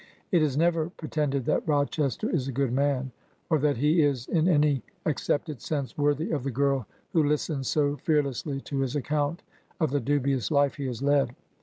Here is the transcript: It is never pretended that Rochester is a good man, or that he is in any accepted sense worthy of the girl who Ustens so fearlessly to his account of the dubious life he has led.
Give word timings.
It 0.31 0.41
is 0.41 0.57
never 0.57 0.89
pretended 0.89 1.45
that 1.45 1.67
Rochester 1.67 2.27
is 2.27 2.47
a 2.47 2.51
good 2.51 2.73
man, 2.73 3.11
or 3.51 3.59
that 3.59 3.77
he 3.77 4.01
is 4.01 4.25
in 4.27 4.47
any 4.47 4.81
accepted 5.05 5.61
sense 5.61 5.95
worthy 5.95 6.31
of 6.31 6.43
the 6.43 6.49
girl 6.49 6.87
who 7.13 7.23
Ustens 7.23 7.65
so 7.67 7.97
fearlessly 7.97 8.61
to 8.61 8.79
his 8.79 8.95
account 8.95 9.43
of 9.79 9.91
the 9.91 9.99
dubious 9.99 10.49
life 10.49 10.77
he 10.77 10.87
has 10.87 11.03
led. 11.03 11.35